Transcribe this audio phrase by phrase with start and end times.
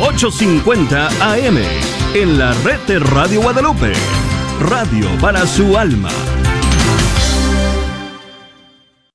[0.00, 1.58] 850 AM
[2.14, 3.92] en la red de Radio Guadalupe.
[4.58, 6.08] Radio para su alma.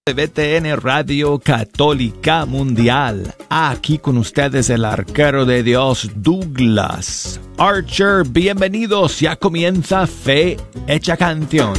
[0.05, 3.33] BTN Radio Católica Mundial.
[3.49, 8.23] Aquí con ustedes el arquero de Dios Douglas Archer.
[8.29, 10.57] Bienvenidos, ya comienza Fe
[10.87, 11.73] Hecha Canción.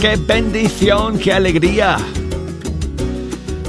[0.00, 1.96] Qué bendición, qué alegría.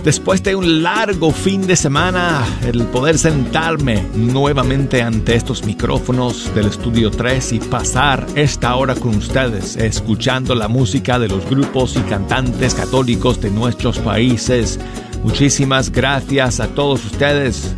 [0.03, 6.67] Después de un largo fin de semana, el poder sentarme nuevamente ante estos micrófonos del
[6.67, 12.01] Estudio 3 y pasar esta hora con ustedes, escuchando la música de los grupos y
[12.01, 14.79] cantantes católicos de nuestros países.
[15.23, 17.75] Muchísimas gracias a todos ustedes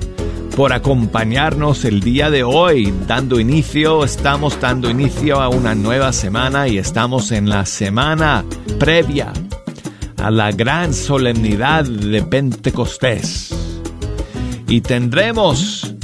[0.55, 6.67] por acompañarnos el día de hoy, dando inicio, estamos dando inicio a una nueva semana
[6.67, 8.43] y estamos en la semana
[8.79, 9.31] previa
[10.17, 13.55] a la gran solemnidad de Pentecostés.
[14.67, 15.95] Y tendremos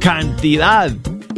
[0.00, 0.90] cantidad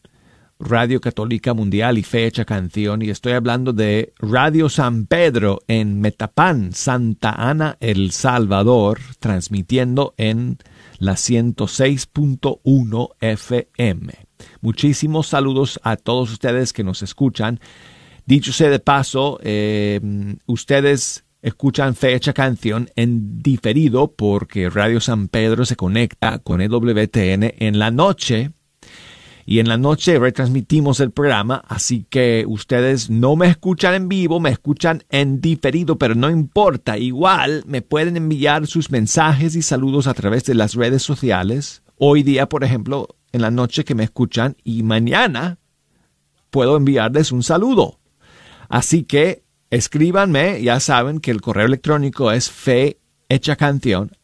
[0.59, 6.73] Radio Católica Mundial y Fecha Canción y estoy hablando de Radio San Pedro en Metapán,
[6.73, 10.57] Santa Ana, El Salvador, transmitiendo en
[10.97, 14.13] la 106.1 FM.
[14.61, 17.59] Muchísimos saludos a todos ustedes que nos escuchan.
[18.25, 20.01] Dicho sea de paso, eh,
[20.47, 27.79] ustedes escuchan fecha canción en diferido porque Radio San Pedro se conecta con EWTN en
[27.79, 28.51] la noche
[29.45, 34.39] y en la noche retransmitimos el programa, así que ustedes no me escuchan en vivo,
[34.39, 40.07] me escuchan en diferido, pero no importa, igual me pueden enviar sus mensajes y saludos
[40.07, 41.81] a través de las redes sociales.
[41.97, 45.57] Hoy día, por ejemplo, en la noche que me escuchan y mañana
[46.49, 47.99] puedo enviarles un saludo.
[48.69, 52.51] Así que escríbanme, ya saben que el correo electrónico es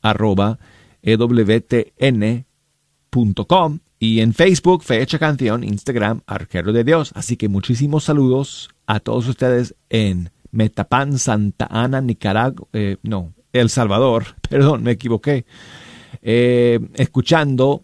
[0.01, 0.59] arroba
[1.01, 2.39] ewtn.com
[3.99, 7.11] y en Facebook Fecha Canción, Instagram Arquero de Dios.
[7.15, 13.69] Así que muchísimos saludos a todos ustedes en Metapan, Santa Ana, Nicaragua, eh, no, El
[13.69, 15.45] Salvador, perdón, me equivoqué,
[16.21, 17.83] eh, escuchando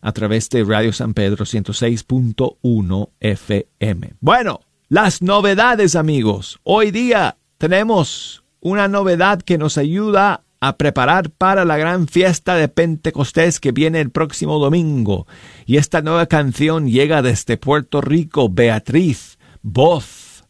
[0.00, 4.14] a través de Radio San Pedro 106.1 FM.
[4.20, 6.60] Bueno, las novedades, amigos.
[6.62, 12.68] Hoy día tenemos una novedad que nos ayuda a preparar para la gran fiesta de
[12.68, 15.26] Pentecostés que viene el próximo domingo.
[15.66, 20.44] Y esta nueva canción llega desde Puerto Rico, Beatriz, voz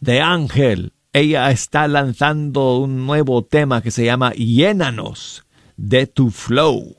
[0.00, 0.92] de ángel.
[1.14, 5.44] Ella está lanzando un nuevo tema que se llama Llénanos
[5.78, 6.96] de tu flow,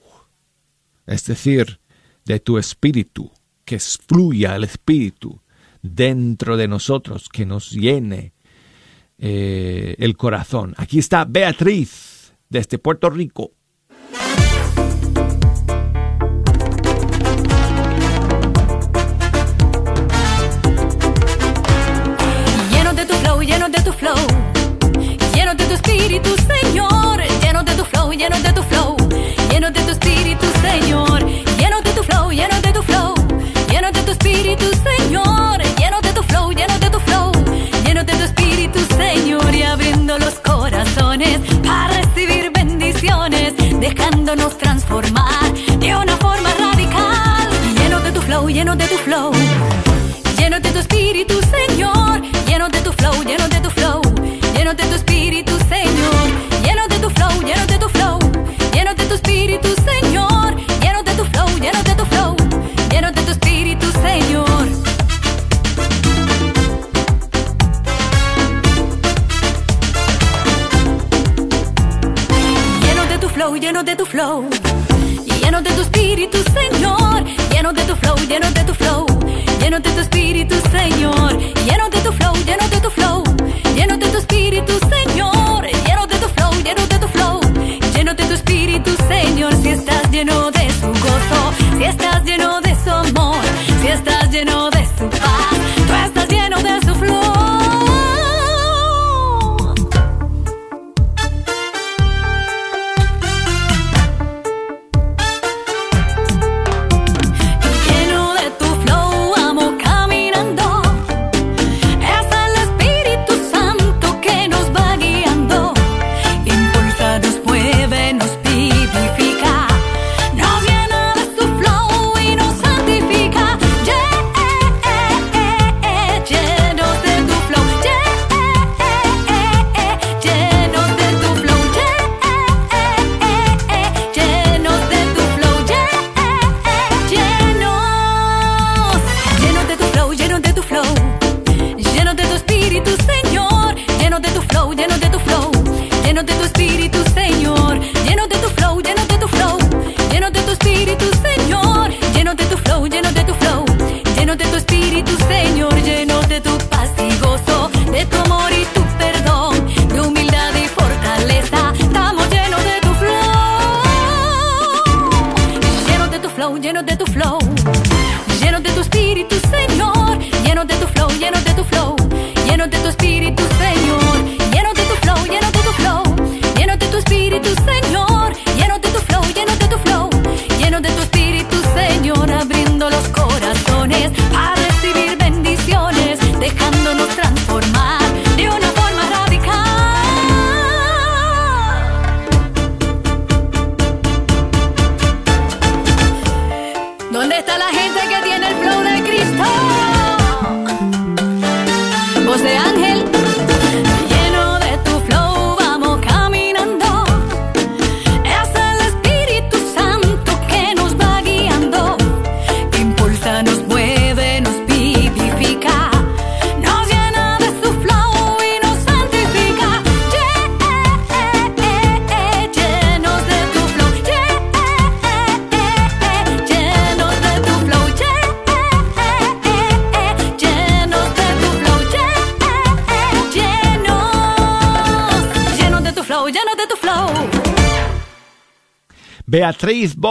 [1.06, 1.80] es decir,
[2.26, 3.32] de tu espíritu,
[3.64, 5.43] que fluya el espíritu
[5.84, 8.34] dentro de nosotros, que nos llene
[9.20, 10.74] eh, el corazón.
[10.78, 13.52] Aquí está Beatriz desde Puerto Rico.
[22.72, 24.16] Lleno de tu flow, lleno de tu flow,
[25.36, 28.98] lleno de tu espíritu, Señor, lleno de tu flow, lleno de tu flow,
[29.52, 31.26] lleno de tu espíritu, Señor,
[31.58, 33.16] lleno de tu flow, lleno de tu flow,
[33.70, 34.66] lleno de tu espíritu,
[34.98, 35.63] Señor.
[40.20, 47.50] los corazones para recibir bendiciones, dejándonos transformar de una forma radical.
[47.78, 49.32] Lleno de tu flow, lleno de tu flow,
[50.38, 54.03] lleno de tu espíritu, Señor, lleno de tu flow, lleno de tu flow.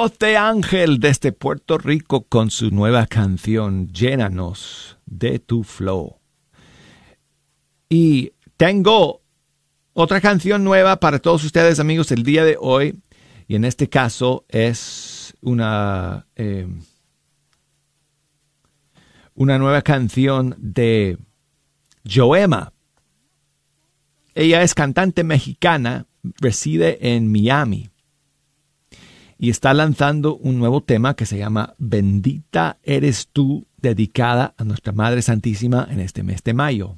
[0.02, 6.18] Cote Ángel desde Puerto Rico con su nueva canción Llénanos de tu flow.
[7.88, 9.22] Y tengo
[9.92, 13.00] otra canción nueva para todos ustedes amigos el día de hoy.
[13.46, 16.66] Y en este caso es una, eh,
[19.34, 21.16] una nueva canción de
[22.04, 22.72] Joema.
[24.34, 26.06] Ella es cantante mexicana,
[26.40, 27.91] reside en Miami
[29.42, 34.92] y está lanzando un nuevo tema que se llama Bendita eres tú, dedicada a nuestra
[34.92, 36.96] Madre Santísima en este mes de mayo.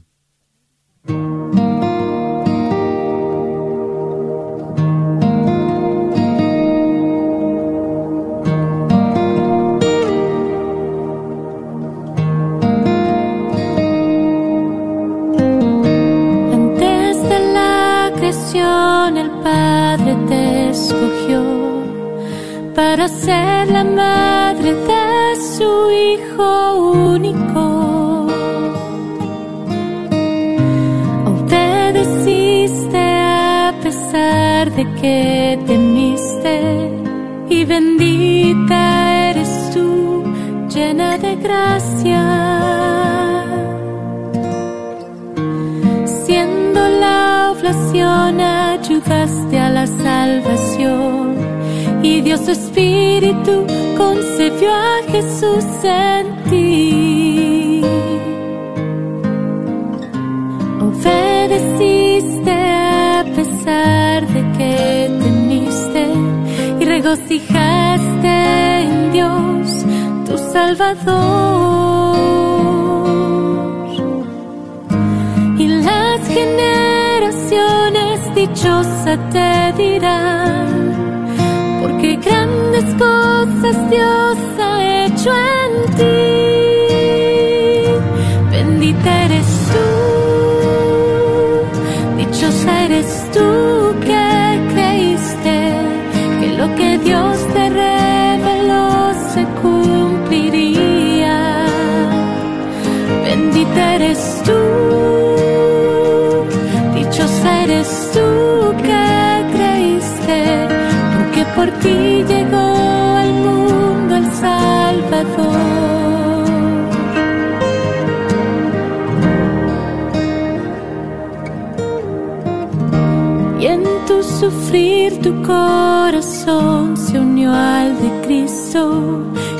[124.44, 128.82] Sufrir tu corazón se unió al de Cristo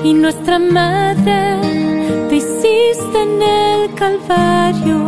[0.04, 1.58] y nuestra madre
[2.28, 4.98] te hiciste en el Calvario.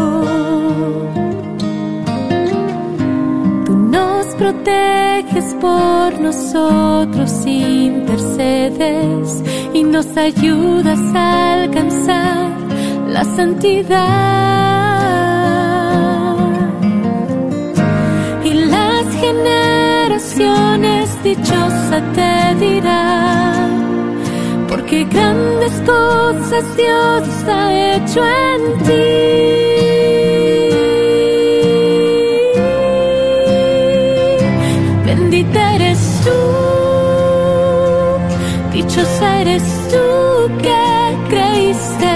[3.66, 9.28] Tú nos proteges por nosotros, intercedes
[9.75, 12.50] y nos ayudas a alcanzar
[13.09, 14.75] la santidad.
[21.26, 23.71] Dichosas te dirán,
[24.68, 27.64] porque grandes cosas Dios ha
[27.95, 29.06] hecho en ti.
[35.06, 36.42] Bendita eres tú,
[38.73, 40.06] dichosa eres tú
[40.62, 40.85] que
[41.33, 42.14] creíste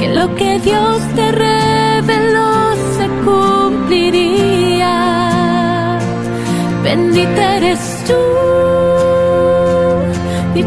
[0.00, 2.52] que lo que Dios te reveló
[2.96, 4.96] se cumpliría.
[6.82, 7.91] Bendita eres tú,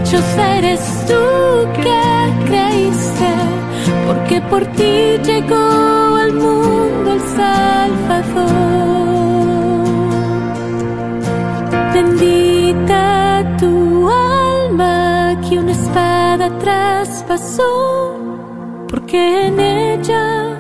[0.06, 1.24] dichosa eres tú
[1.82, 2.02] que
[2.46, 3.32] creíste,
[4.08, 8.56] porque por ti llegó al mundo el Salvador.
[11.94, 18.18] Bendita tu alma que una espada traspasó,
[18.88, 20.60] porque en ella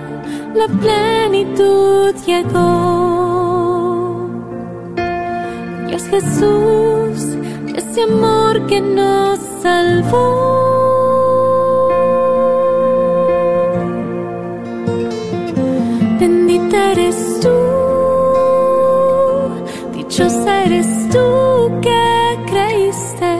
[0.55, 2.65] la plenitud llegó.
[5.87, 7.37] Y es Jesús,
[7.75, 9.34] ese amor que nos
[9.65, 10.27] salvó.
[16.19, 17.57] Bendita eres tú,
[19.95, 21.25] dichosa eres tú
[21.85, 22.03] que
[22.51, 23.33] creíste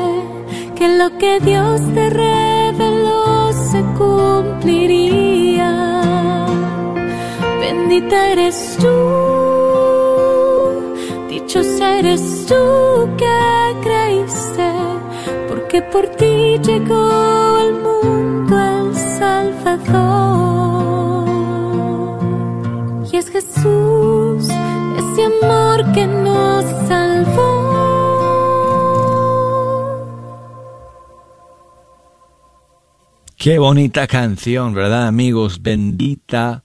[0.78, 5.74] que lo que Dios te reveló se cumpliría.
[7.62, 8.98] Bendita eres tú,
[11.30, 12.64] dichosa eres tú
[13.20, 13.55] que
[15.76, 20.26] porque por ti llegó al mundo el Salvador.
[23.12, 24.48] Y es Jesús,
[24.98, 27.66] ese amor que nos salvó.
[33.38, 35.62] Qué bonita canción, ¿verdad, amigos?
[35.62, 36.64] Bendita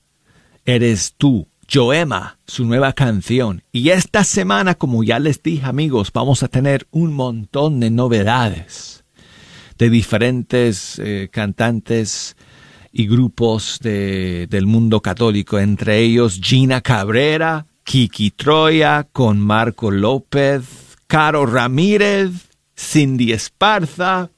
[0.65, 1.47] eres tú.
[1.73, 3.63] Joema, su nueva canción.
[3.71, 9.00] Y esta semana, como ya les dije, amigos, vamos a tener un montón de novedades
[9.81, 12.37] de diferentes eh, cantantes
[12.93, 20.99] y grupos de, del mundo católico, entre ellos Gina Cabrera, Kiki Troya, con Marco López,
[21.07, 24.29] Caro Ramírez, Cindy Esparza.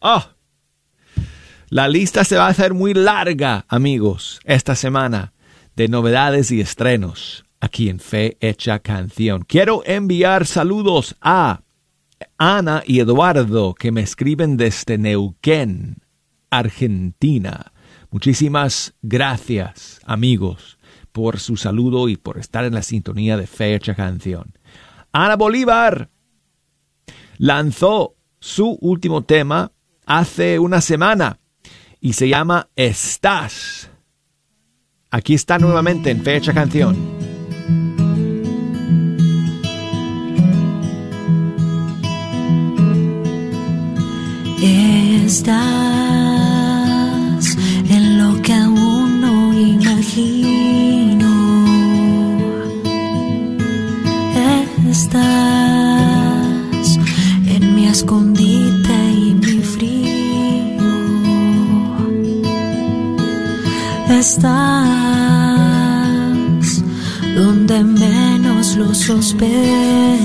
[0.00, 0.24] ¡Oh!
[1.70, 5.32] La lista se va a hacer muy larga, amigos, esta semana
[5.76, 9.46] de novedades y estrenos aquí en Fe Hecha Canción.
[9.48, 11.62] Quiero enviar saludos a
[12.38, 15.98] Ana y Eduardo que me escriben desde Neuquén,
[16.50, 17.72] Argentina.
[18.10, 20.78] Muchísimas gracias, amigos,
[21.12, 24.52] por su saludo y por estar en la sintonía de Fe Hecha Canción.
[25.12, 26.10] Ana Bolívar
[27.38, 29.72] lanzó su último tema
[30.04, 31.40] hace una semana
[32.00, 33.90] y se llama Estás.
[35.10, 37.15] Aquí está nuevamente en Fecha Canción.
[44.62, 45.56] Estás
[47.88, 51.32] en lo que aún no imagino.
[54.88, 55.28] Estás
[57.46, 60.82] en mi escondite y mi frío.
[64.08, 64.86] Estás
[67.36, 70.15] donde menos lo sospecho.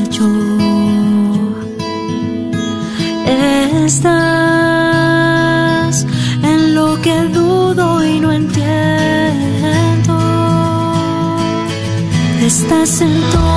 [12.83, 13.50] Estás en todo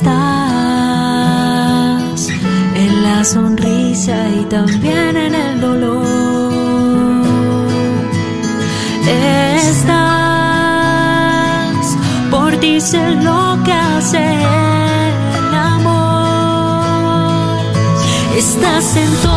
[0.00, 0.16] Estás
[2.74, 6.00] en la sonrisa y también en el dolor.
[9.58, 9.98] Estás
[12.30, 14.24] por ti sé lo que hace
[15.38, 15.98] el amor.
[18.38, 19.29] Estás en todo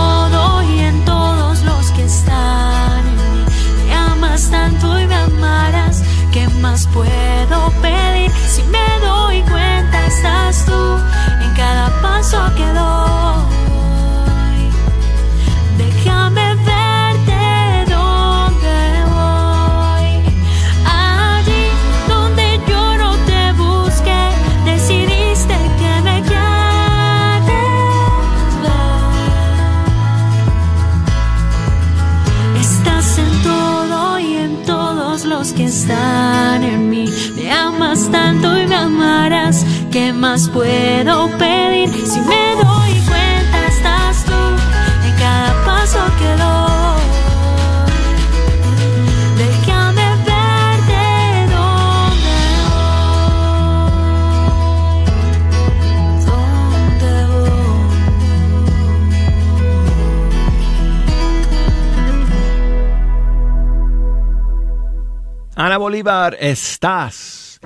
[66.03, 67.61] Bolívar, estás.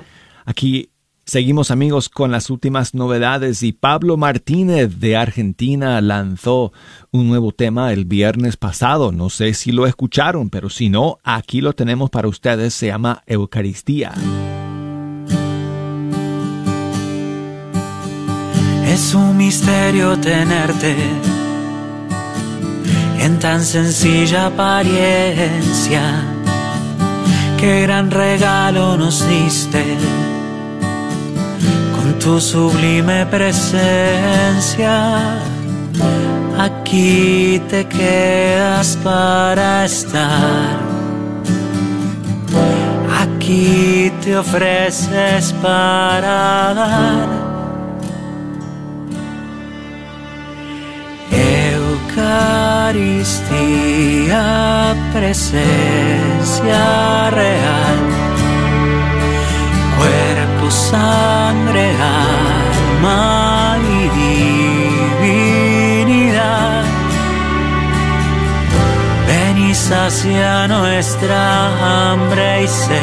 [0.45, 0.91] Aquí
[1.25, 6.71] seguimos amigos con las últimas novedades y Pablo Martínez de Argentina lanzó
[7.09, 9.11] un nuevo tema el viernes pasado.
[9.11, 12.75] No sé si lo escucharon, pero si no, aquí lo tenemos para ustedes.
[12.75, 14.13] Se llama Eucaristía.
[18.85, 20.95] Es un misterio tenerte
[23.19, 26.36] en tan sencilla apariencia.
[27.59, 29.83] Qué gran regalo nos diste
[31.95, 34.95] con tu sublime presencia.
[36.59, 40.79] Aquí te quedas para estar.
[43.21, 47.46] Aquí te ofreces para dar.
[52.17, 53.45] Eucaristía,
[55.13, 56.79] presencia
[57.29, 57.99] real,
[59.97, 64.09] cuerpo, sangre, alma y
[66.01, 66.83] divinidad.
[69.27, 72.97] Ven y sacia nuestra hambre y sed.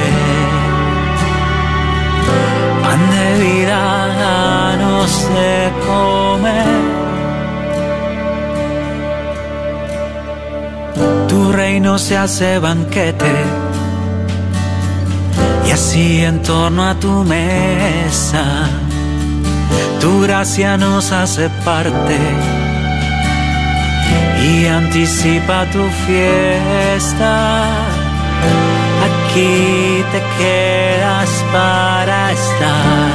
[2.83, 6.94] Pan de vida, danos de comer.
[11.55, 13.35] Reino se hace banquete
[15.67, 18.69] y así en torno a tu mesa
[20.01, 22.19] tu gracia nos hace parte
[24.45, 27.65] y anticipa tu fiesta.
[29.07, 33.11] Aquí te quedas para estar.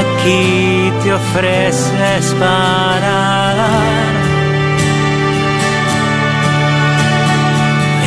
[0.00, 3.97] Aquí te ofreces para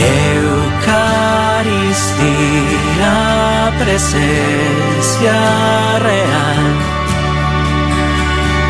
[0.01, 1.13] Eucaristía,
[3.79, 5.37] presencia
[5.99, 6.63] real,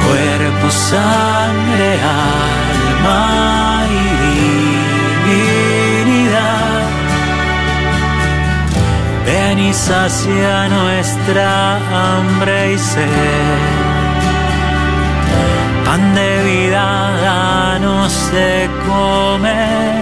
[0.05, 3.25] cuerpo, sangre, alma
[3.89, 4.03] y
[5.29, 6.83] divinidad.
[9.25, 13.61] Ven y sacia nuestra hambre y sed.
[15.85, 16.85] Pan de vida,
[17.21, 20.00] danos de comer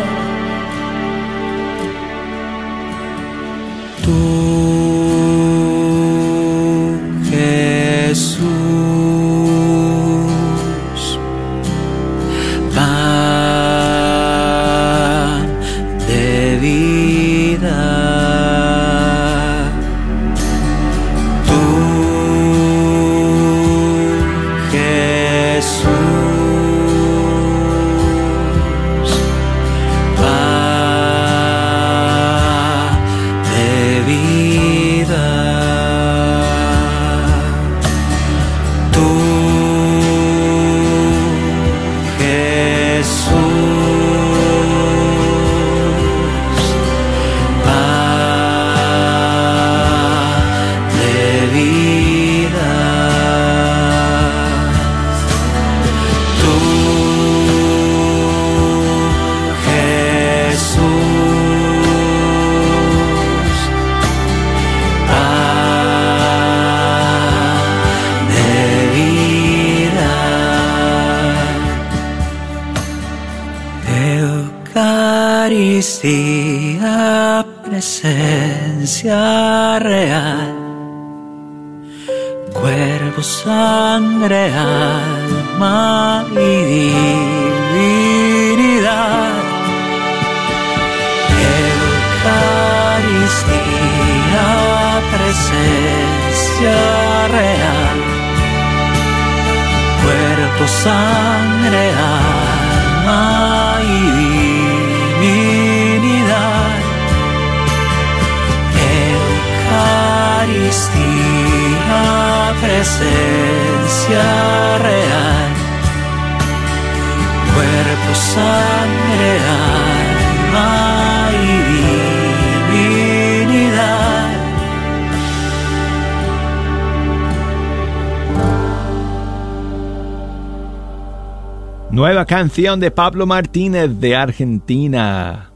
[132.30, 135.52] canción de Pablo Martínez de Argentina,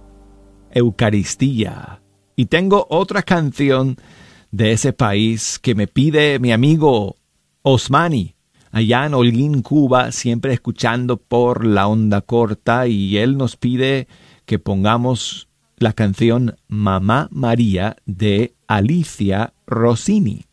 [0.72, 2.02] Eucaristía.
[2.36, 3.98] Y tengo otra canción
[4.50, 7.18] de ese país que me pide mi amigo
[7.62, 8.34] Osmani,
[8.72, 14.08] allá en Holguín, Cuba, siempre escuchando por la onda corta y él nos pide
[14.48, 20.48] que pongamos la canción Mamá María de Alicia Rossini.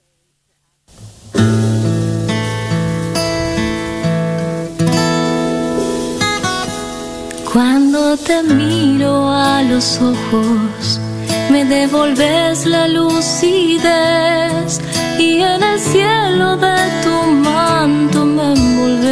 [7.53, 11.01] Cuando te miro a los ojos,
[11.51, 14.81] me devolves la lucidez
[15.19, 17.11] y en el cielo de tu
[17.49, 19.11] manto me envolves.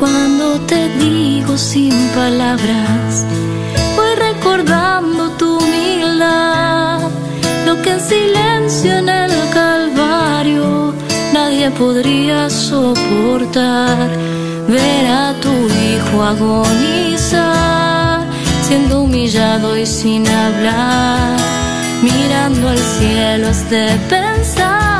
[0.00, 3.26] Cuando te digo sin palabras,
[3.94, 7.10] voy recordando tu humildad,
[7.66, 10.94] lo que en silencio en el Calvario
[11.34, 14.08] nadie podría soportar
[14.68, 18.20] ver a tu hijo agonizar,
[18.62, 21.36] siendo humillado y sin hablar,
[22.02, 24.95] mirando al cielo has de pensar,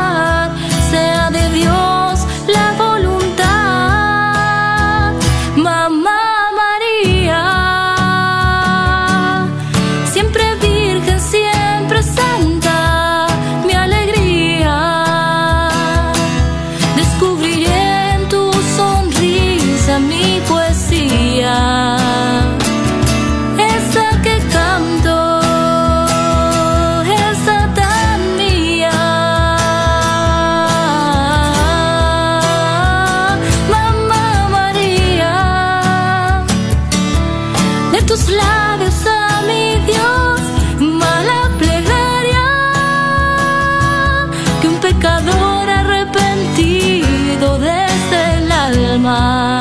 [44.96, 49.60] pecador arrepentido desde el alma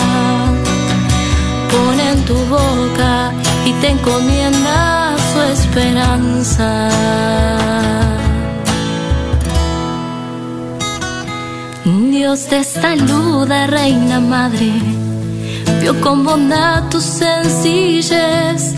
[1.72, 3.32] pone en tu boca
[3.66, 6.90] y te encomienda su esperanza.
[11.86, 14.72] Dios te saluda, Reina Madre,
[15.82, 18.74] vio con bondad tu sencillez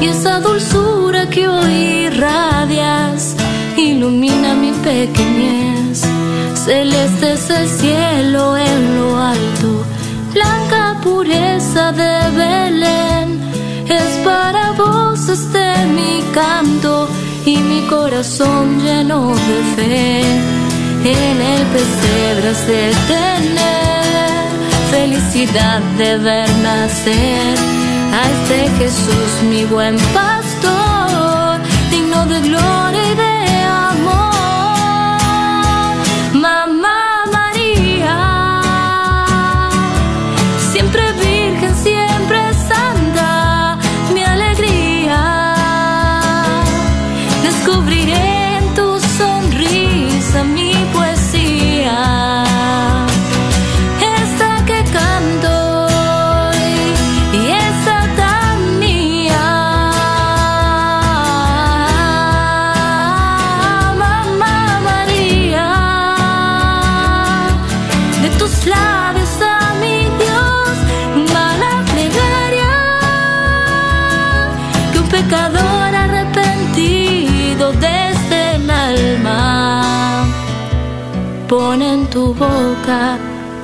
[0.00, 3.36] y esa dulzura que hoy irradias
[3.76, 5.77] ilumina mi pequeñez.
[6.68, 9.86] Celeste es el cielo en lo alto,
[10.34, 13.40] blanca pureza de Belén.
[13.88, 17.08] Es para vos este mi canto
[17.46, 20.20] y mi corazón lleno de fe.
[21.16, 24.44] En el pesebre has de tener
[24.90, 27.56] felicidad de ver nacer
[28.12, 33.37] a este Jesús, mi buen pastor, digno de gloria y de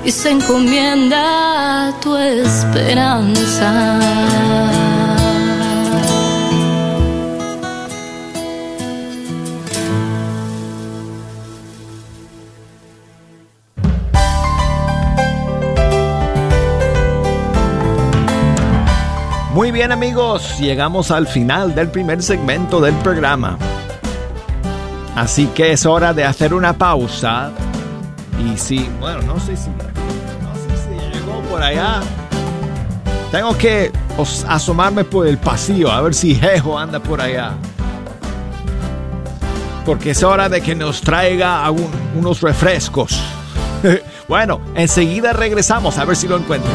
[0.05, 4.01] y se encomienda tu esperanza.
[19.55, 23.57] Muy bien amigos, llegamos al final del primer segmento del programa.
[25.15, 27.53] Así que es hora de hacer una pausa.
[28.39, 32.01] Y si, bueno, no sé si, no sé si llegó por allá.
[33.31, 33.93] Tengo que
[34.49, 37.53] asomarme por el pasillo a ver si Jejo anda por allá.
[39.85, 41.69] Porque es hora de que nos traiga
[42.15, 43.21] unos refrescos.
[44.29, 46.71] bueno, enseguida regresamos a ver si lo encuentro.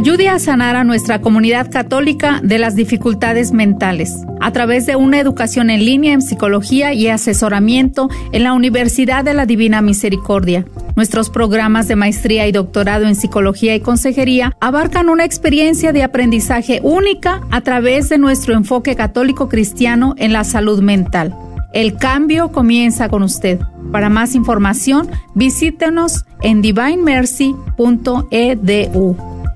[0.05, 5.19] Ayude a sanar a nuestra comunidad católica de las dificultades mentales a través de una
[5.19, 10.67] educación en línea en psicología y asesoramiento en la Universidad de la Divina Misericordia.
[10.95, 16.81] Nuestros programas de maestría y doctorado en psicología y consejería abarcan una experiencia de aprendizaje
[16.83, 21.35] única a través de nuestro enfoque católico cristiano en la salud mental.
[21.73, 23.59] El cambio comienza con usted.
[23.90, 29.34] Para más información, visítenos en divinemercy.edu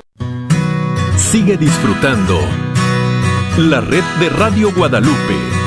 [1.33, 2.39] Sigue disfrutando.
[3.57, 5.62] La red de Radio Guadalupe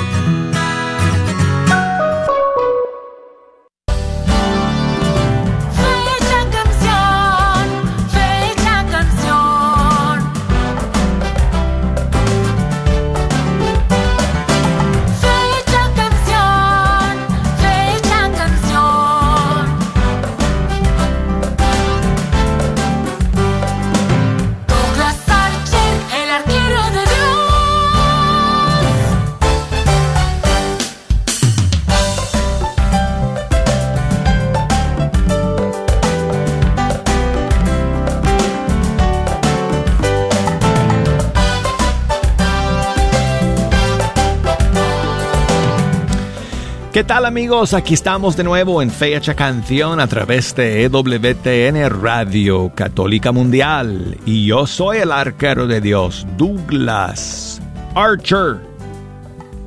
[47.47, 47.75] amigos?
[47.75, 54.19] Aquí estamos de nuevo en Fecha Canción a través de EWTN Radio Católica Mundial.
[54.27, 57.63] Y yo soy el arquero de Dios, Douglas
[57.95, 58.57] Archer.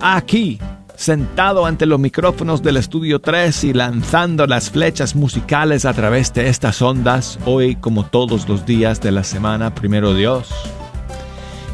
[0.02, 0.60] Aquí,
[0.98, 6.50] sentado ante los micrófonos del Estudio 3 y lanzando las flechas musicales a través de
[6.50, 10.50] estas ondas, hoy como todos los días de la semana, primero Dios.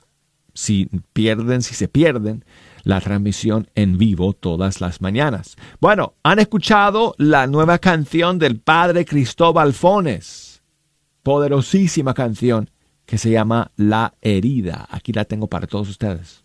[0.54, 2.43] si pierden, si se pierden
[2.84, 5.56] la transmisión en vivo todas las mañanas.
[5.80, 10.62] Bueno, han escuchado la nueva canción del padre Cristóbal Fones.
[11.24, 12.70] Poderosísima canción
[13.06, 14.88] que se llama La herida.
[14.89, 16.44] Aquí la tengo para todos ustedes.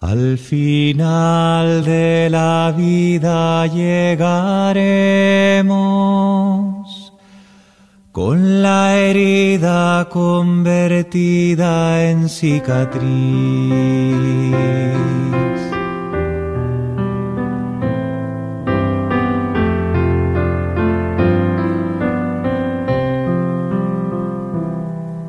[0.00, 4.60] Al final de la vida llegaremos
[8.12, 13.00] con la herida convertida en cicatriz.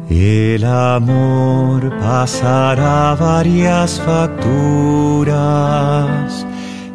[0.10, 5.32] El amor pasará varias facturas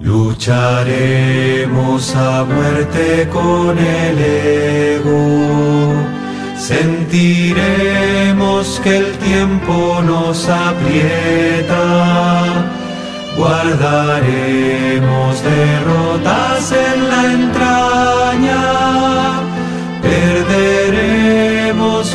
[0.00, 5.94] Lucharemos a muerte con el ego.
[6.56, 11.84] Sentiremos que el tiempo nos aprieta.
[13.36, 19.33] Guardaremos derrotas en la entraña.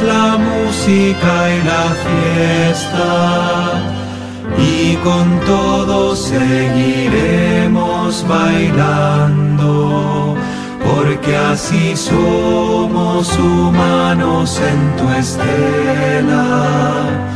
[0.05, 3.09] La música y la fiesta.
[4.57, 10.35] Y con todo seguiremos bailando.
[10.83, 17.29] Porque así somos humanos en tu estela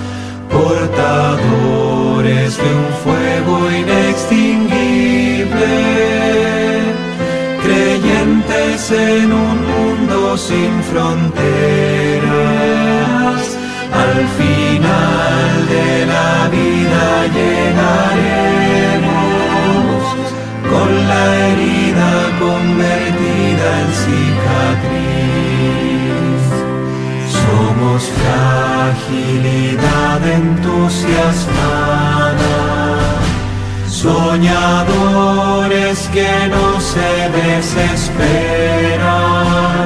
[0.53, 5.73] portadores de un fuego inextinguible,
[8.03, 11.41] creyentes en un mundo sin fronteras.
[13.93, 18.03] Al final de la vida llegaremos
[20.69, 25.23] con la herida convertida en cicatriz.
[27.43, 32.52] Somos fragilidad entusiasmada,
[34.03, 39.85] soñadores que no se desesperan.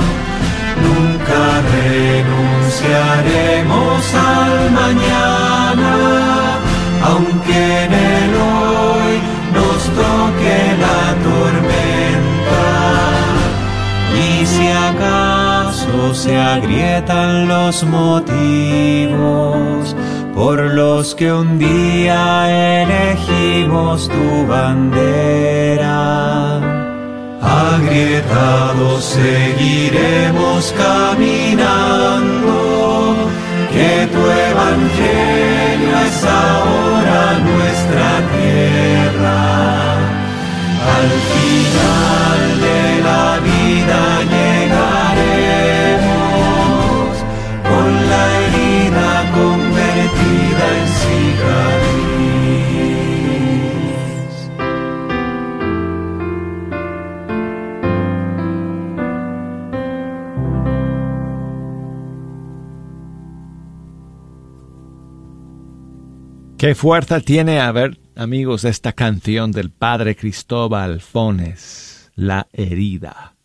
[0.86, 1.42] Nunca
[1.78, 5.94] renunciaremos al mañana,
[7.10, 9.14] aunque en el hoy
[9.58, 12.66] nos toque la tormenta.
[14.26, 19.82] Y si acaso se agrietan los motivos
[20.38, 25.98] por los que un día elegimos tu bandera,
[27.42, 32.56] agrietados seguiremos caminando,
[33.74, 39.40] que tu evangelio es ahora nuestra tierra.
[40.98, 44.02] Al final de la vida
[66.58, 73.36] Qué fuerza tiene, a ver, amigos, esta canción del padre Cristóbal Fones, La herida.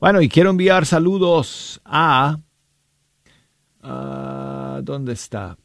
[0.00, 2.38] Bueno, y quiero enviar saludos a...
[3.82, 5.58] ¿Dónde está?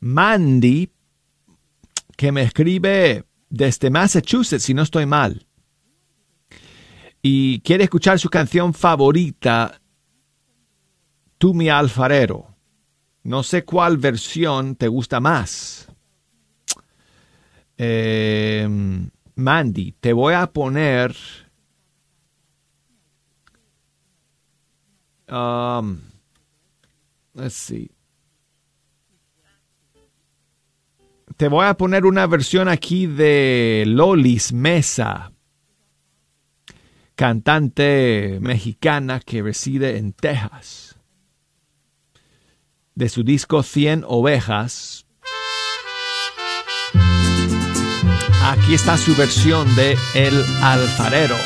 [0.00, 0.90] Mandy,
[2.16, 5.46] que me escribe desde Massachusetts, si no estoy mal.
[7.22, 9.80] Y quiere escuchar su canción favorita,
[11.38, 12.54] Tú mi alfarero.
[13.22, 15.88] No sé cuál versión te gusta más.
[17.76, 18.68] Eh,
[19.36, 21.14] Mandy, te voy a poner...
[25.28, 26.00] Um,
[27.34, 27.90] let's see.
[31.36, 35.30] Te voy a poner una versión aquí de Lolis Mesa,
[37.14, 40.97] cantante mexicana que reside en Texas.
[42.98, 45.06] De su disco 100 ovejas.
[48.42, 51.36] Aquí está su versión de El alfarero.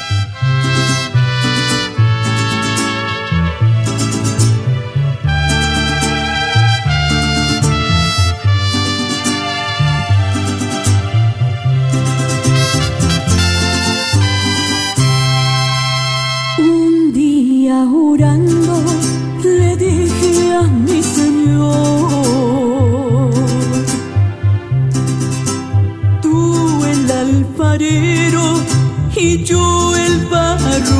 [27.82, 28.60] Alfarero
[29.14, 30.91] y yo el barro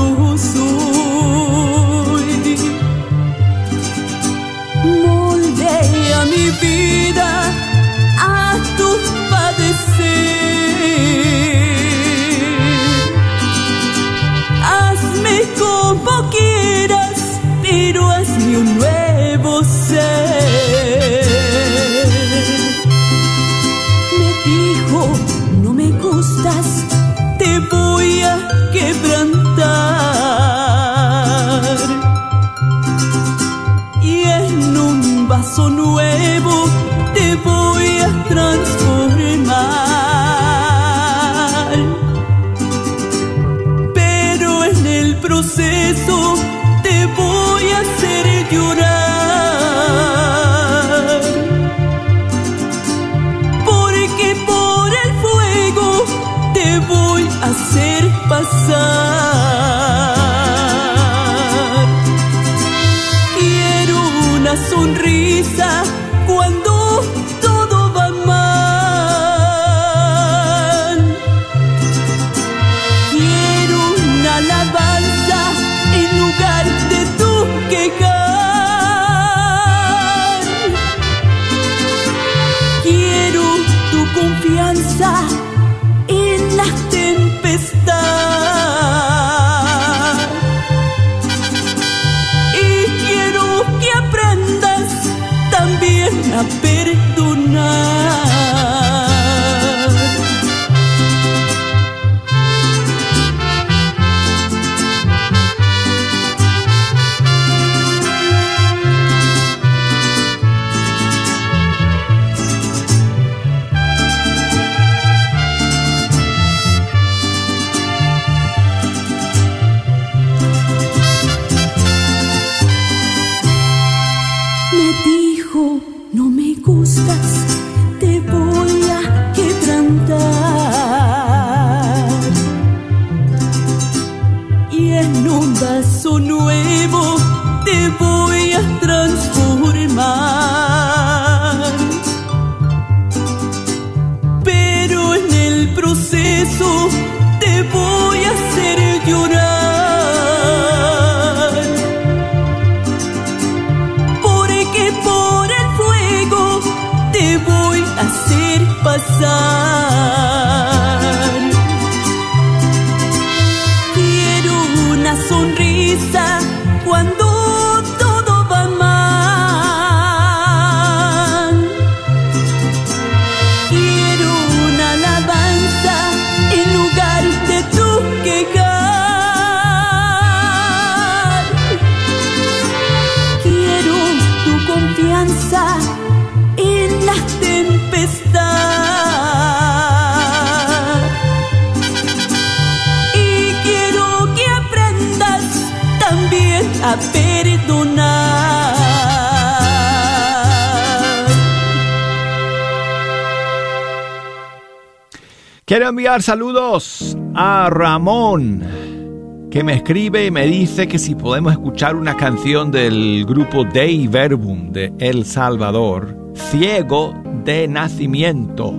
[205.72, 211.96] Quiero enviar saludos a Ramón, que me escribe y me dice que si podemos escuchar
[211.96, 217.14] una canción del grupo Dei Verbum de El Salvador, Ciego
[217.46, 218.74] de Nacimiento.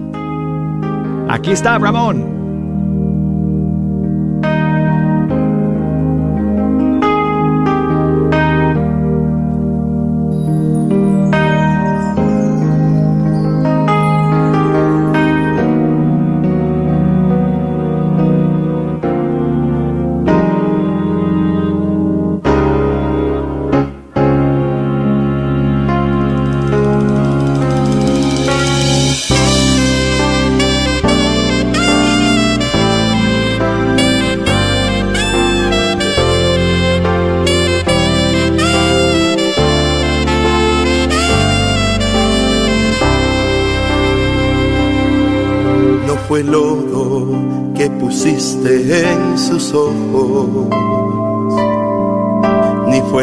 [1.29, 2.42] Aquí está Ramón.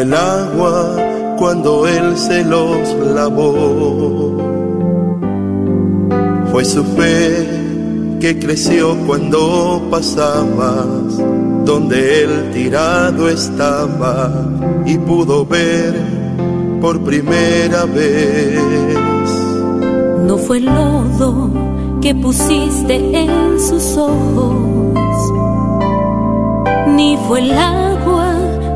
[0.01, 0.95] El agua
[1.37, 4.37] cuando él se los lavó.
[6.51, 7.47] Fue su fe
[8.19, 11.17] que creció cuando pasabas
[11.65, 14.31] donde él tirado estaba
[14.85, 15.95] y pudo ver
[16.81, 18.59] por primera vez.
[20.25, 21.51] No fue el lodo
[22.01, 24.71] que pusiste en sus ojos
[26.95, 27.90] ni fue agua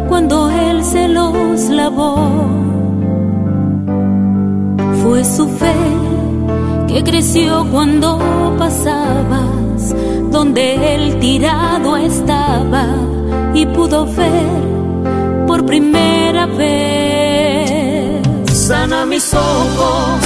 [0.08, 2.16] cuando él se los lavó.
[5.04, 5.76] Fue su fe
[6.88, 8.20] que creció cuando
[8.58, 9.96] pasabas
[10.32, 12.86] donde él tirado estaba
[13.54, 18.22] y pudo ver por primera vez.
[18.52, 20.20] Sana mis ojos,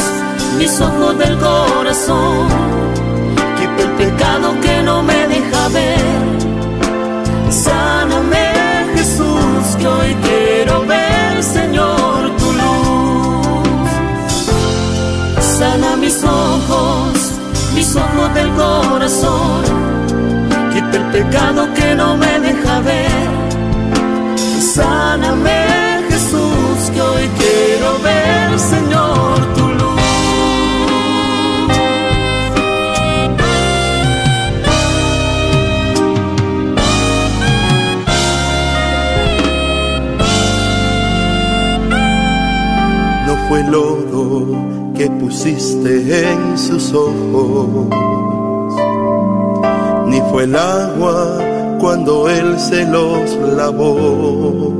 [0.58, 2.48] mis ojos del corazón,
[3.58, 6.20] quita el pecado que no me deja ver
[7.52, 8.39] Sáname,
[18.04, 19.64] ojos del corazón.
[20.74, 23.30] Quita el pecado que no me deja ver.
[24.76, 28.89] Sáname, Jesús, que hoy quiero ver, Señor,
[45.32, 47.88] en sus ojos,
[50.08, 51.38] ni fue el agua
[51.80, 54.74] cuando él se los lavó.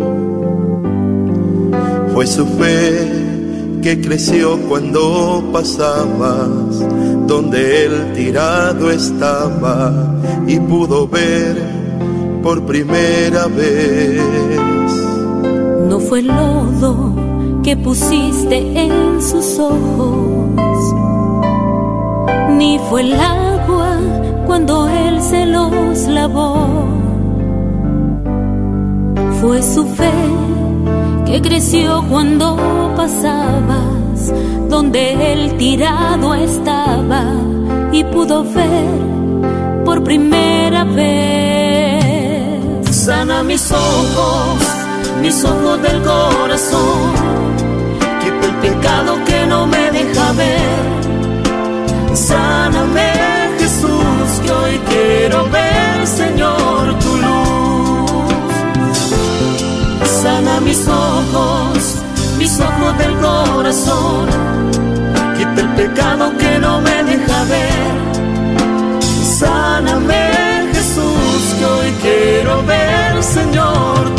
[2.14, 3.08] Fue su fe
[3.84, 6.80] que creció cuando pasabas
[7.28, 11.62] donde él tirado estaba y pudo ver
[12.42, 14.20] por primera vez.
[15.88, 17.19] No fue lodo
[17.70, 20.96] que pusiste en sus ojos,
[22.58, 24.00] ni fue el agua
[24.48, 26.66] cuando él se los lavó.
[29.40, 30.12] Fue su fe
[31.28, 32.58] que creció cuando
[32.98, 34.34] pasabas
[34.68, 37.24] donde él tirado estaba
[37.92, 42.16] y pudo ver por primera vez.
[42.90, 44.58] Sana mis ojos,
[45.22, 47.49] mis ojos del corazón
[48.62, 50.90] pecado que no me deja ver.
[52.14, 53.12] Sáname,
[53.60, 58.34] Jesús, que hoy quiero ver, Señor, tu luz.
[60.22, 61.96] Sana mis ojos,
[62.38, 64.28] mis ojos del corazón.
[65.38, 67.90] Quita el pecado que no me deja ver.
[69.40, 70.24] Sáname,
[70.74, 74.19] Jesús, que hoy quiero ver, Señor, tu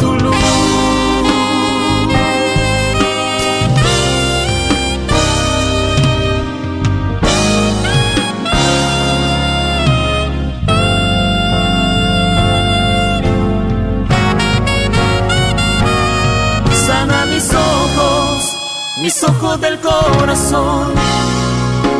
[19.20, 20.94] mis ojos del corazón.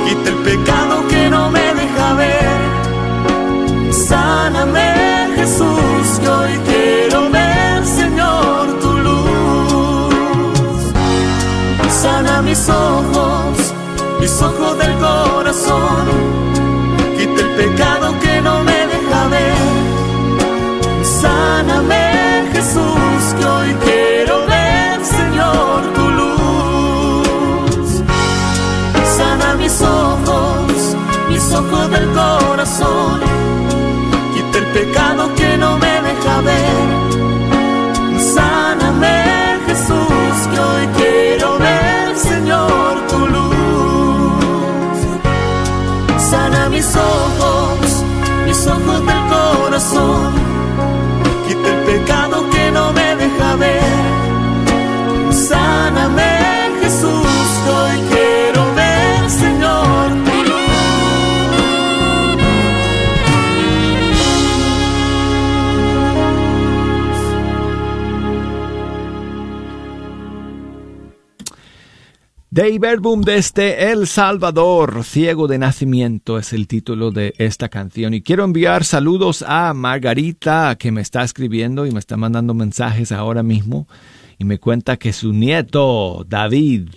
[0.06, 3.92] Quita el pecado que no me deja ver.
[3.92, 10.14] Sáname, Jesús, que hoy quiero ver, Señor, tu luz.
[11.90, 13.74] Sana mis ojos,
[14.20, 16.06] mis ojos del corazón.
[17.18, 21.04] Quita el pecado que no me deja ver.
[21.04, 22.09] Sáname,
[31.52, 33.20] ojos del corazón
[34.34, 38.20] quita el pecado que no me deja ver.
[38.34, 44.98] Sáname, Jesús, que hoy quiero ver, Señor, tu luz.
[46.30, 48.04] Sana mis ojos,
[48.46, 50.39] mis ojos del corazón.
[72.60, 78.12] Dave desde El Salvador, Ciego de Nacimiento es el título de esta canción.
[78.12, 83.12] Y quiero enviar saludos a Margarita que me está escribiendo y me está mandando mensajes
[83.12, 83.88] ahora mismo
[84.38, 86.90] y me cuenta que su nieto David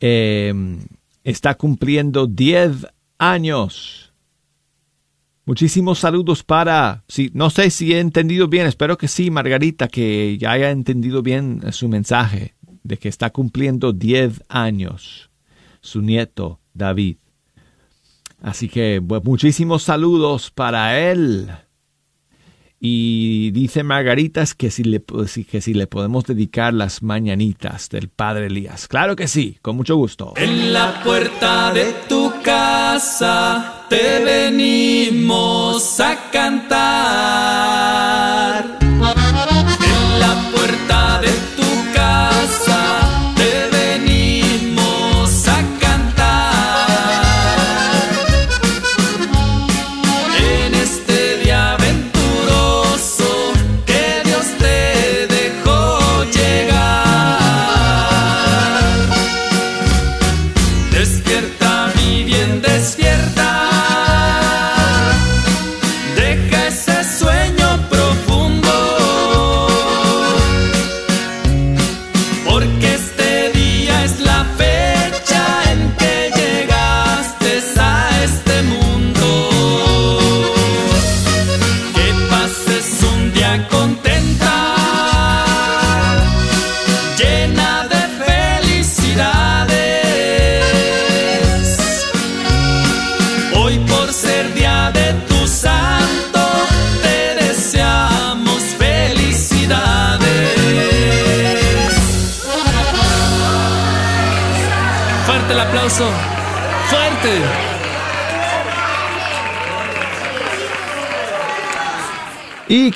[0.00, 0.52] eh,
[1.24, 4.12] está cumpliendo 10 años.
[5.46, 10.36] Muchísimos saludos para, sí, no sé si he entendido bien, espero que sí, Margarita, que
[10.36, 12.55] ya haya entendido bien su mensaje
[12.86, 15.30] de que está cumpliendo 10 años
[15.80, 17.16] su nieto David.
[18.42, 21.50] Así que pues, muchísimos saludos para él.
[22.78, 25.02] Y dice Margaritas que si, le,
[25.50, 28.86] que si le podemos dedicar las mañanitas del padre Elías.
[28.86, 30.34] Claro que sí, con mucho gusto.
[30.36, 36.76] En la puerta de tu casa te venimos a cantar.
[38.82, 41.55] En la puerta de tu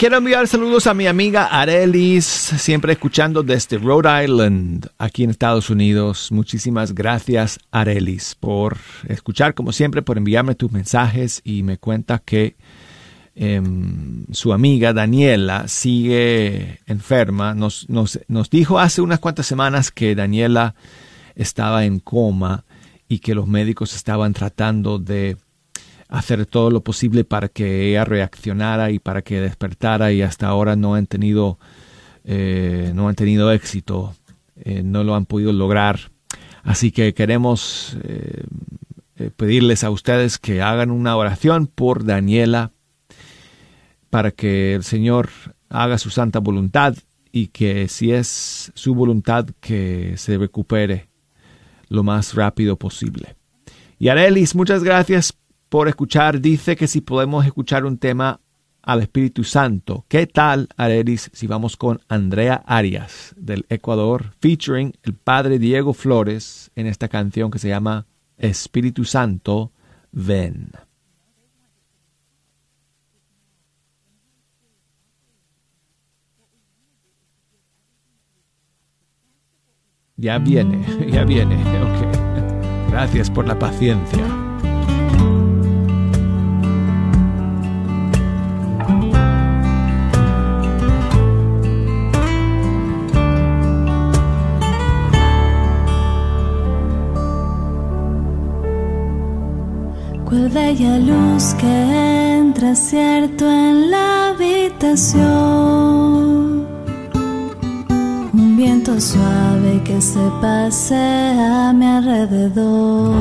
[0.00, 5.68] quiero enviar saludos a mi amiga Arelis, siempre escuchando desde Rhode Island, aquí en Estados
[5.68, 6.32] Unidos.
[6.32, 8.78] Muchísimas gracias, Arelis, por
[9.08, 12.56] escuchar, como siempre, por enviarme tus mensajes y me cuenta que
[13.34, 17.52] em, su amiga Daniela sigue enferma.
[17.52, 20.76] Nos, nos, nos dijo hace unas cuantas semanas que Daniela
[21.34, 22.64] estaba en coma
[23.06, 25.36] y que los médicos estaban tratando de
[26.10, 30.74] hacer todo lo posible para que ella reaccionara y para que despertara y hasta ahora
[30.74, 31.58] no han tenido
[32.24, 34.14] eh, no han tenido éxito
[34.56, 36.10] eh, no lo han podido lograr
[36.64, 38.42] así que queremos eh,
[39.36, 42.72] pedirles a ustedes que hagan una oración por Daniela
[44.10, 45.30] para que el Señor
[45.68, 46.96] haga su santa voluntad
[47.30, 51.08] y que si es su voluntad que se recupere
[51.88, 53.36] lo más rápido posible.
[54.00, 55.34] Y Arelis, muchas gracias
[55.70, 56.42] por escuchar.
[56.42, 58.40] Dice que si podemos escuchar un tema
[58.82, 60.04] al Espíritu Santo.
[60.08, 66.70] ¿Qué tal, Arelis, si vamos con Andrea Arias del Ecuador, featuring el padre Diego Flores
[66.74, 68.06] en esta canción que se llama
[68.36, 69.72] Espíritu Santo,
[70.12, 70.72] ven.
[80.16, 81.56] Ya viene, ya viene.
[81.56, 82.90] Ok.
[82.90, 84.39] Gracias por la paciencia.
[100.30, 105.20] Cuál bella luz que entra cierto en la habitación.
[108.32, 113.16] Un viento suave que se pasea a mi alrededor.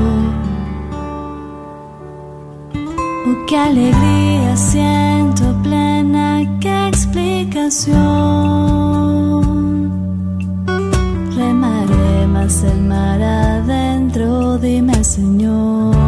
[2.76, 7.98] Oh, qué alegría siento plena, qué explicación.
[11.36, 15.99] Remaré más el mar adentro, dime Señor.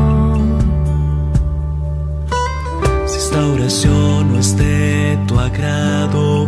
[5.45, 6.40] agrado.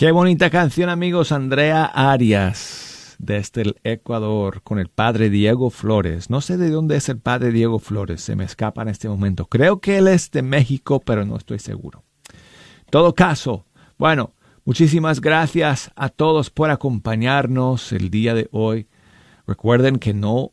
[0.00, 1.30] Qué bonita canción, amigos.
[1.30, 6.30] Andrea Arias, desde el Ecuador, con el padre Diego Flores.
[6.30, 9.44] No sé de dónde es el padre Diego Flores, se me escapa en este momento.
[9.44, 12.02] Creo que él es de México, pero no estoy seguro.
[12.78, 13.66] En todo caso,
[13.98, 14.32] bueno,
[14.64, 18.88] muchísimas gracias a todos por acompañarnos el día de hoy.
[19.46, 20.52] Recuerden que no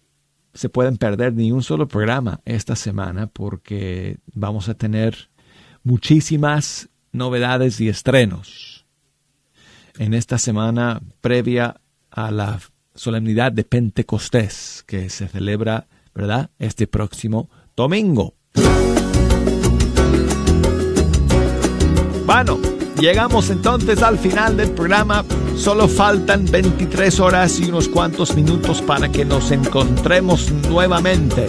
[0.53, 5.29] se pueden perder ni un solo programa esta semana porque vamos a tener
[5.83, 8.76] muchísimas novedades y estrenos
[9.97, 11.81] en esta semana previa
[12.11, 12.59] a la
[12.95, 16.49] solemnidad de Pentecostés que se celebra, ¿verdad?
[16.59, 18.33] Este próximo domingo.
[22.25, 22.59] Bueno,
[22.99, 25.23] llegamos entonces al final del programa.
[25.55, 31.47] Solo faltan 23 horas y unos cuantos minutos para que nos encontremos nuevamente.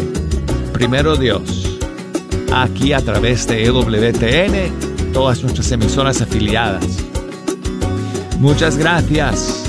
[0.73, 1.79] Primero Dios,
[2.53, 7.08] aquí a través de EWTN, todas nuestras emisoras afiliadas.
[8.39, 9.65] Muchas gracias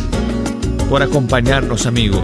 [0.89, 2.23] por acompañarnos amigos.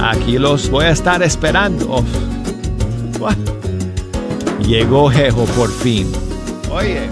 [0.00, 2.04] Aquí los voy a estar esperando.
[4.66, 6.10] Llegó Jejo por fin.
[6.70, 7.08] Oye,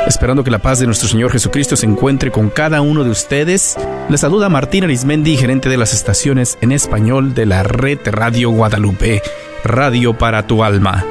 [0.08, 3.76] Esperando que la paz de nuestro Señor Jesucristo se encuentre con cada uno de ustedes,
[4.08, 9.24] les saluda Martín Arismendi, gerente de las estaciones en español de la red Radio Guadalupe,
[9.64, 11.04] Radio para tu alma.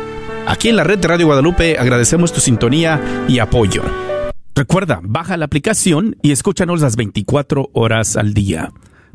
[0.47, 3.83] Aquí en la red Radio Guadalupe agradecemos tu sintonía y apoyo.
[4.55, 8.71] Recuerda, baja la aplicación y escúchanos las 24 horas al día.